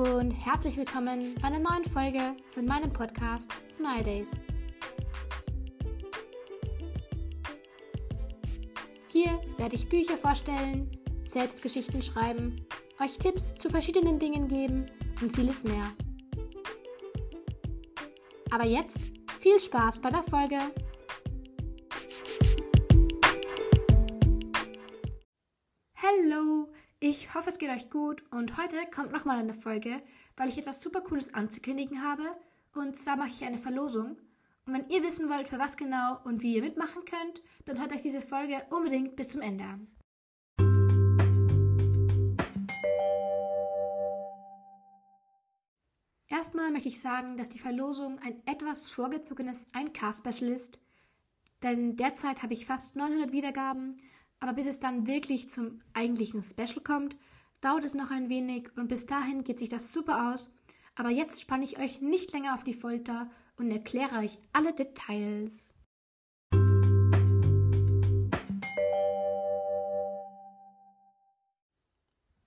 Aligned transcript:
und 0.00 0.30
herzlich 0.30 0.78
willkommen 0.78 1.34
bei 1.42 1.48
einer 1.48 1.58
neuen 1.58 1.84
Folge 1.84 2.34
von 2.48 2.64
meinem 2.64 2.90
Podcast 2.90 3.50
Smile 3.70 4.02
Days. 4.02 4.40
Hier 9.08 9.38
werde 9.58 9.74
ich 9.74 9.90
Bücher 9.90 10.16
vorstellen, 10.16 10.90
Selbstgeschichten 11.24 12.00
schreiben, 12.00 12.64
euch 12.98 13.18
Tipps 13.18 13.54
zu 13.54 13.68
verschiedenen 13.68 14.18
Dingen 14.18 14.48
geben 14.48 14.86
und 15.20 15.36
vieles 15.36 15.64
mehr. 15.64 15.92
Aber 18.50 18.64
jetzt 18.64 19.02
viel 19.38 19.60
Spaß 19.60 20.00
bei 20.00 20.08
der 20.08 20.22
Folge! 20.22 20.60
Hallo, 26.02 26.49
ich 27.10 27.34
hoffe 27.34 27.50
es 27.50 27.58
geht 27.58 27.70
euch 27.70 27.90
gut 27.90 28.22
und 28.30 28.56
heute 28.56 28.76
kommt 28.94 29.10
nochmal 29.10 29.38
eine 29.38 29.52
Folge, 29.52 30.00
weil 30.36 30.48
ich 30.48 30.58
etwas 30.58 30.80
super 30.80 31.00
cooles 31.00 31.34
anzukündigen 31.34 32.04
habe 32.04 32.22
und 32.72 32.96
zwar 32.96 33.16
mache 33.16 33.30
ich 33.30 33.44
eine 33.44 33.58
Verlosung 33.58 34.16
und 34.64 34.74
wenn 34.74 34.88
ihr 34.90 35.02
wissen 35.02 35.28
wollt, 35.28 35.48
für 35.48 35.58
was 35.58 35.76
genau 35.76 36.20
und 36.22 36.44
wie 36.44 36.54
ihr 36.54 36.62
mitmachen 36.62 37.02
könnt, 37.04 37.42
dann 37.64 37.80
hört 37.80 37.92
euch 37.92 38.02
diese 38.02 38.22
Folge 38.22 38.62
unbedingt 38.70 39.16
bis 39.16 39.30
zum 39.30 39.40
Ende 39.40 39.64
an. 39.64 39.88
Erstmal 46.28 46.70
möchte 46.70 46.88
ich 46.88 47.00
sagen, 47.00 47.36
dass 47.36 47.48
die 47.48 47.58
Verlosung 47.58 48.20
ein 48.20 48.40
etwas 48.46 48.86
vorgezogenes 48.86 49.66
1K-Special 49.74 50.48
ist, 50.48 50.80
denn 51.64 51.96
derzeit 51.96 52.44
habe 52.44 52.54
ich 52.54 52.66
fast 52.66 52.94
900 52.94 53.32
Wiedergaben 53.32 53.96
aber 54.40 54.54
bis 54.54 54.66
es 54.66 54.80
dann 54.80 55.06
wirklich 55.06 55.48
zum 55.50 55.78
eigentlichen 55.92 56.42
Special 56.42 56.82
kommt, 56.82 57.16
dauert 57.60 57.84
es 57.84 57.94
noch 57.94 58.10
ein 58.10 58.30
wenig 58.30 58.70
und 58.76 58.88
bis 58.88 59.04
dahin 59.06 59.44
geht 59.44 59.58
sich 59.58 59.68
das 59.68 59.92
super 59.92 60.32
aus. 60.32 60.50
Aber 60.96 61.10
jetzt 61.10 61.42
spanne 61.42 61.64
ich 61.64 61.78
euch 61.78 62.00
nicht 62.00 62.32
länger 62.32 62.54
auf 62.54 62.64
die 62.64 62.72
Folter 62.72 63.30
und 63.56 63.70
erkläre 63.70 64.16
euch 64.18 64.38
alle 64.52 64.72
Details. 64.72 65.70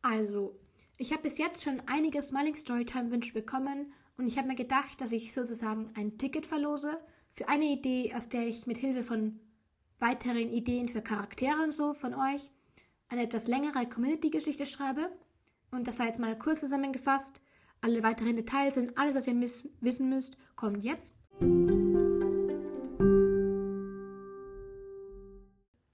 Also, 0.00 0.58
ich 0.98 1.12
habe 1.12 1.22
bis 1.22 1.38
jetzt 1.38 1.62
schon 1.62 1.82
einige 1.86 2.20
Smiling 2.22 2.54
Storytime 2.54 3.10
Wünsche 3.10 3.32
bekommen 3.32 3.92
und 4.16 4.26
ich 4.26 4.38
habe 4.38 4.48
mir 4.48 4.54
gedacht, 4.54 5.00
dass 5.00 5.12
ich 5.12 5.32
sozusagen 5.32 5.90
ein 5.94 6.18
Ticket 6.18 6.46
verlose 6.46 6.98
für 7.30 7.48
eine 7.48 7.66
Idee, 7.66 8.12
aus 8.14 8.28
der 8.28 8.46
ich 8.46 8.66
mit 8.66 8.78
Hilfe 8.78 9.02
von 9.02 9.38
weiteren 10.02 10.50
Ideen 10.50 10.88
für 10.88 11.00
Charaktere 11.00 11.62
und 11.62 11.72
so 11.72 11.94
von 11.94 12.12
euch 12.12 12.50
eine 13.08 13.22
etwas 13.22 13.46
längere 13.46 13.86
Community-Geschichte 13.86 14.66
schreibe. 14.66 15.10
Und 15.70 15.86
das 15.86 15.96
sei 15.96 16.06
jetzt 16.06 16.18
mal 16.18 16.36
kurz 16.36 16.60
zusammengefasst. 16.60 17.40
Alle 17.80 18.02
weiteren 18.02 18.36
Details 18.36 18.76
und 18.76 18.98
alles, 18.98 19.14
was 19.14 19.26
ihr 19.28 19.40
wissen 19.40 20.08
müsst, 20.08 20.36
kommt 20.56 20.82
jetzt. 20.82 21.14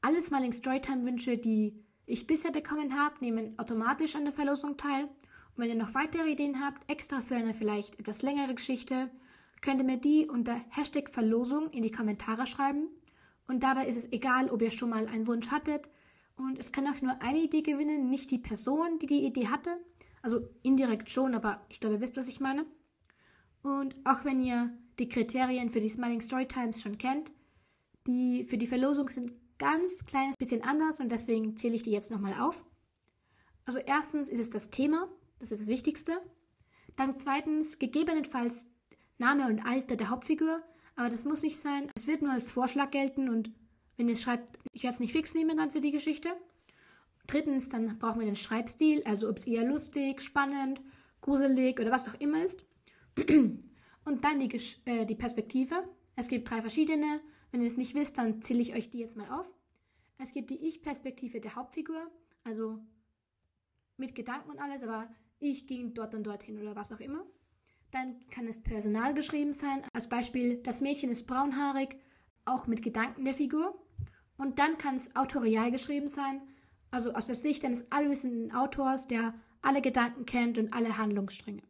Alle 0.01 0.23
Smiling 0.23 0.53
Storytime-Wünsche, 0.53 1.37
die 1.37 1.85
ich 2.07 2.27
bisher 2.27 2.51
bekommen 2.51 2.99
habe, 2.99 3.17
nehmen 3.21 3.59
automatisch 3.59 4.17
an 4.17 4.25
der 4.25 4.33
Verlosung 4.33 4.79
teil. 4.79 5.05
Und 5.05 5.59
wenn 5.59 5.69
ihr 5.69 5.75
noch 5.75 5.95
weitere 5.95 6.31
Ideen 6.31 6.65
habt, 6.65 6.91
extra 6.91 7.21
für 7.21 7.37
eine 7.37 7.53
vielleicht 7.53 7.99
etwas 8.01 8.23
längere 8.23 8.55
Geschichte, 8.55 9.11
könnt 9.61 9.81
ihr 9.81 9.87
mir 9.87 9.99
die 9.99 10.27
unter 10.29 10.59
Hashtag 10.71 11.11
Verlosung 11.11 11.71
in 11.71 11.83
die 11.83 11.91
Kommentare 11.91 12.47
schreiben. 12.47 12.89
Und 13.49 13.65
dabei 13.65 13.87
ist 13.87 13.97
es 13.97 14.13
egal, 14.13 14.51
ob 14.51 14.63
ihr 14.63 14.71
schon 14.71 14.91
mal 14.91 15.09
einen 15.09 15.27
Wunsch 15.27 15.51
hattet. 15.51 15.91
Und 16.37 16.59
es 16.59 16.71
kann 16.71 16.87
auch 16.87 17.01
nur 17.01 17.21
eine 17.21 17.41
Idee 17.41 17.63
gewinnen, 17.63 18.09
nicht 18.09 18.31
die 18.31 18.39
Person, 18.39 19.01
die 19.01 19.07
die 19.07 19.27
Idee 19.27 19.49
hatte. 19.49 19.77
Also 20.23 20.49
indirekt 20.63 21.11
schon, 21.11 21.35
aber 21.35 21.67
ich 21.69 21.81
glaube, 21.81 21.97
ihr 21.97 22.01
wisst, 22.01 22.17
was 22.17 22.29
ich 22.29 22.39
meine. 22.39 22.65
Und 23.63 23.95
auch 24.05 24.25
wenn 24.25 24.41
ihr 24.41 24.73
die 24.99 25.09
Kriterien 25.09 25.71
für 25.71 25.81
die 25.81 25.89
Smiling 25.89 26.21
Storytimes 26.21 26.81
schon 26.81 26.99
kennt, 26.99 27.33
die 28.07 28.45
für 28.45 28.59
die 28.59 28.67
Verlosung 28.67 29.09
sind 29.09 29.33
ganz 29.59 30.05
kleines 30.05 30.37
bisschen 30.37 30.63
anders 30.63 31.01
und 31.01 31.11
deswegen 31.11 31.57
zähle 31.57 31.75
ich 31.75 31.83
die 31.83 31.91
jetzt 31.91 32.11
nochmal 32.11 32.35
auf. 32.41 32.65
Also 33.67 33.79
erstens 33.81 34.29
ist 34.29 34.39
es 34.39 34.51
das 34.51 34.71
Thema, 34.71 35.09
das 35.39 35.53
ist 35.53 35.63
das 35.63 35.69
Wichtigste. 35.69 36.21
Dann 36.97 37.17
zweitens 37.17 37.79
gegebenenfalls 37.79 38.71
Name 39.19 39.47
und 39.47 39.67
Alter 39.67 39.97
der 39.97 40.11
Hauptfigur, 40.11 40.63
aber 40.99 41.09
das 41.09 41.27
muss 41.27 41.45
nicht 41.45 41.59
sein. 41.59 41.89
Es 41.95 42.09
wird 42.09 42.23
nur 42.23 42.33
als 42.33 42.51
Vorschlag 42.51 42.91
gelten 42.91 43.29
und 43.29 43.53
wenn 43.97 44.09
ihr 44.09 44.17
schreibt, 44.17 44.59
ich 44.73 44.83
werde 44.83 44.95
es 44.95 45.01
nicht 45.01 45.13
fix 45.13 45.33
nehmen 45.33 45.57
dann 45.57 45.71
für 45.71 45.81
die 45.81 45.93
Geschichte. 45.93 46.29
Drittens, 47.29 47.69
dann 47.69 48.01
brauchen 48.01 48.19
wir 48.19 48.27
den 48.27 48.35
Schreibstil, 48.35 49.03
also 49.05 49.29
ob 49.29 49.37
es 49.37 49.47
eher 49.47 49.65
lustig, 49.65 50.21
spannend, 50.21 50.81
gruselig 51.21 51.79
oder 51.79 51.93
was 51.93 52.09
auch 52.09 52.21
immer 52.21 52.43
ist. 52.43 52.65
Und 53.17 54.25
dann 54.25 54.41
die, 54.41 54.51
äh, 54.87 55.07
die 55.07 55.15
Perspektive. 55.15 55.89
Es 56.17 56.27
gibt 56.27 56.51
drei 56.51 56.61
verschiedene. 56.61 57.21
Wenn 57.53 57.61
ihr 57.61 57.69
es 57.69 57.77
nicht 57.77 57.95
wisst, 57.95 58.19
dann 58.19 58.43
zähle 58.43 58.61
ich 58.61 58.75
euch 58.75 58.91
die 58.91 58.99
jetzt 58.99 59.17
mal 59.17 59.31
auf. 59.31 59.55
Es 60.19 60.33
gibt 60.33 60.51
die 60.51 60.67
Ich-Perspektive 60.67 61.41
der 61.41 61.55
Hauptfigur, 61.55 62.11
also 62.43 62.81
mit 63.99 64.17
Gedanken 64.17 64.51
und 64.51 64.61
alles, 64.61 64.83
aber 64.83 65.09
ich 65.39 65.69
ging 65.69 65.95
dort 65.95 66.17
und 66.17 66.25
dorthin 66.25 66.61
oder 66.61 66.75
was 66.75 66.91
auch 66.91 67.01
immer. 67.01 67.25
Dann 67.91 68.17
kann 68.31 68.47
es 68.47 68.63
personal 68.63 69.15
geschrieben 69.15 69.55
sein. 69.55 69.83
Als 69.95 70.09
Beispiel, 70.09 70.59
das 70.63 70.83
Mädchen 70.83 71.11
ist 71.11 71.27
braunhaarig, 71.27 71.97
auch 72.45 72.67
mit 72.67 72.83
Gedanken 72.83 73.25
der 73.25 73.33
Figur. 73.33 73.75
Und 74.37 74.59
dann 74.59 74.77
kann 74.77 74.95
es 74.95 75.17
autorial 75.17 75.71
geschrieben 75.71 76.07
sein, 76.07 76.43
also 76.91 77.13
aus 77.13 77.25
der 77.25 77.35
Sicht 77.35 77.65
eines 77.65 77.91
allwissenden 77.91 78.55
Autors, 78.55 79.07
der 79.07 79.35
alle 79.63 79.81
Gedanken 79.81 80.27
kennt 80.27 80.59
und 80.59 80.75
alle 80.75 80.99
Handlungsstränge. 80.99 81.63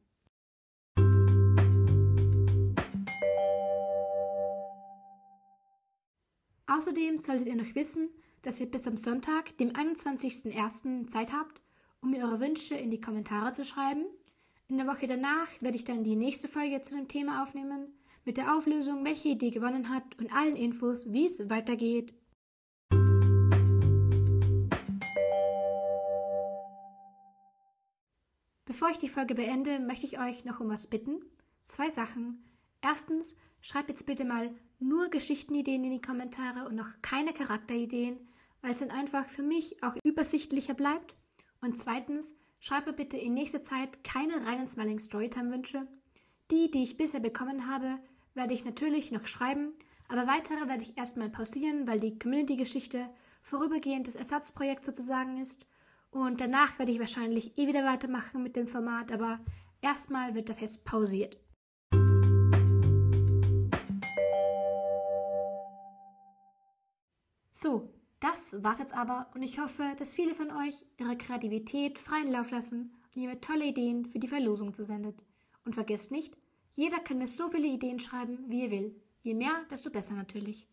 Außerdem 6.66 7.16
solltet 7.16 7.46
ihr 7.46 7.56
noch 7.56 7.74
wissen, 7.74 8.08
dass 8.42 8.60
ihr 8.60 8.70
bis 8.70 8.86
am 8.86 8.96
Sonntag, 8.96 9.56
dem 9.58 9.70
21.01. 9.70 11.06
Zeit 11.06 11.32
habt, 11.32 11.62
um 12.00 12.12
eure 12.14 12.40
Wünsche 12.40 12.74
in 12.74 12.90
die 12.90 13.00
Kommentare 13.00 13.52
zu 13.52 13.64
schreiben 13.64 14.04
in 14.68 14.76
der 14.76 14.86
Woche 14.86 15.06
danach 15.06 15.48
werde 15.60 15.76
ich 15.76 15.84
dann 15.84 16.04
die 16.04 16.14
nächste 16.14 16.46
Folge 16.46 16.82
zu 16.82 16.94
dem 16.94 17.08
Thema 17.08 17.42
aufnehmen, 17.42 17.94
mit 18.26 18.36
der 18.36 18.54
Auflösung, 18.54 19.02
welche 19.02 19.28
Idee 19.30 19.50
gewonnen 19.50 19.88
hat 19.88 20.04
und 20.18 20.32
allen 20.34 20.56
Infos, 20.56 21.10
wie 21.10 21.24
es 21.24 21.48
weitergeht. 21.48 22.14
Bevor 28.66 28.90
ich 28.90 28.98
die 28.98 29.08
Folge 29.08 29.34
beende, 29.34 29.80
möchte 29.80 30.04
ich 30.04 30.20
euch 30.20 30.44
noch 30.44 30.60
um 30.60 30.68
was 30.68 30.86
bitten. 30.86 31.22
Zwei 31.64 31.88
Sachen. 31.88 32.44
Erstens, 32.82 33.36
schreibt 33.62 33.88
jetzt 33.88 34.04
bitte 34.04 34.26
mal 34.26 34.54
nur 34.78 35.08
Geschichtenideen 35.08 35.82
in 35.82 35.92
die 35.92 36.02
Kommentare 36.02 36.68
und 36.68 36.74
noch 36.76 37.00
keine 37.00 37.32
Charakterideen, 37.32 38.18
weil 38.60 38.72
es 38.72 38.80
dann 38.80 38.90
einfach 38.90 39.30
für 39.30 39.42
mich 39.42 39.82
auch 39.82 39.96
übersichtlicher 40.04 40.74
bleibt. 40.74 41.16
Und 41.62 41.78
zweitens, 41.78 42.36
Schreib 42.60 42.86
mir 42.86 42.92
bitte 42.92 43.16
in 43.16 43.34
nächster 43.34 43.62
Zeit 43.62 44.02
keine 44.02 44.44
reinen 44.44 44.66
Smiling 44.66 44.98
Storytime 44.98 45.52
Wünsche. 45.52 45.86
Die, 46.50 46.70
die 46.70 46.82
ich 46.82 46.96
bisher 46.96 47.20
bekommen 47.20 47.68
habe, 47.68 48.00
werde 48.34 48.52
ich 48.52 48.64
natürlich 48.64 49.12
noch 49.12 49.28
schreiben, 49.28 49.74
aber 50.08 50.26
weitere 50.26 50.68
werde 50.68 50.82
ich 50.82 50.98
erstmal 50.98 51.30
pausieren, 51.30 51.86
weil 51.86 52.00
die 52.00 52.18
Community-Geschichte 52.18 53.08
vorübergehendes 53.42 54.16
Ersatzprojekt 54.16 54.84
sozusagen 54.84 55.38
ist. 55.38 55.66
Und 56.10 56.40
danach 56.40 56.78
werde 56.80 56.90
ich 56.90 56.98
wahrscheinlich 56.98 57.56
eh 57.58 57.68
wieder 57.68 57.84
weitermachen 57.84 58.42
mit 58.42 58.56
dem 58.56 58.66
Format, 58.66 59.12
aber 59.12 59.38
erstmal 59.80 60.34
wird 60.34 60.48
das 60.48 60.60
jetzt 60.60 60.84
pausiert. 60.84 61.38
So, 67.50 67.92
das 68.20 68.62
war's 68.64 68.80
jetzt 68.80 68.96
aber 68.96 69.30
und 69.34 69.42
ich 69.42 69.60
hoffe, 69.60 69.94
dass 69.96 70.14
viele 70.14 70.34
von 70.34 70.50
euch 70.50 70.84
ihre 70.98 71.16
Kreativität 71.16 71.98
freien 71.98 72.30
Lauf 72.30 72.50
lassen 72.50 72.92
und 73.14 73.22
ihr 73.22 73.28
mir 73.28 73.40
tolle 73.40 73.66
Ideen 73.66 74.04
für 74.04 74.18
die 74.18 74.28
Verlosung 74.28 74.74
zusendet. 74.74 75.16
Und 75.64 75.74
vergesst 75.74 76.10
nicht, 76.10 76.36
jeder 76.72 76.98
kann 76.98 77.18
mir 77.18 77.28
so 77.28 77.48
viele 77.48 77.66
Ideen 77.66 78.00
schreiben, 78.00 78.44
wie 78.48 78.64
er 78.64 78.70
will. 78.70 79.00
Je 79.22 79.34
mehr, 79.34 79.64
desto 79.70 79.90
besser 79.90 80.14
natürlich. 80.14 80.66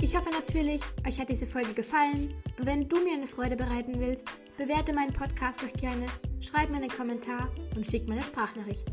Ich 0.00 0.16
hoffe 0.16 0.30
natürlich, 0.30 0.82
euch 1.06 1.20
hat 1.20 1.28
diese 1.28 1.46
Folge 1.46 1.72
gefallen 1.72 2.34
und 2.58 2.66
wenn 2.66 2.88
du 2.88 2.98
mir 3.04 3.12
eine 3.12 3.28
Freude 3.28 3.54
bereiten 3.54 4.00
willst, 4.00 4.28
bewerte 4.56 4.92
meinen 4.92 5.12
Podcast 5.12 5.62
doch 5.62 5.72
gerne, 5.74 6.06
schreib 6.40 6.70
mir 6.70 6.78
einen 6.78 6.90
Kommentar 6.90 7.48
und 7.76 7.86
schick 7.86 8.08
mir 8.08 8.14
eine 8.14 8.24
Sprachnachricht. 8.24 8.86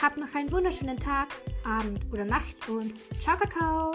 Habt 0.00 0.18
noch 0.18 0.34
einen 0.34 0.50
wunderschönen 0.52 0.98
Tag, 0.98 1.28
Abend 1.64 2.00
oder 2.12 2.24
Nacht 2.24 2.56
und 2.68 2.94
ciao 3.20 3.36
Kakao! 3.36 3.94